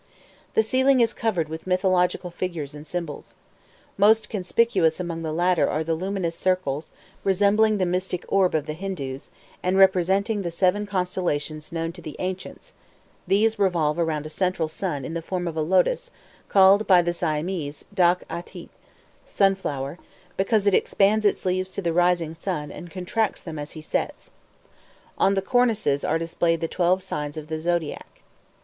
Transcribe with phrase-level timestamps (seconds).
[0.55, 3.35] The ceiling is covered with mythological figures and symbols.
[3.99, 6.91] Most conspicuous among the latter are the luminous circles,
[7.23, 9.29] resembling the mystic orb of the Hindoos,
[9.61, 12.73] and representing the seven constellations known to the ancients;
[13.27, 16.09] these revolve round a central sun in the form of a lotos,
[16.49, 18.69] called by the Siamese Dok Âthit
[19.27, 19.99] (sun flower),
[20.35, 24.31] because it expands its leaves to the rising sun and contracts them as he sets.
[25.19, 28.21] On the cornices are displayed the twelve signs of the zodiac.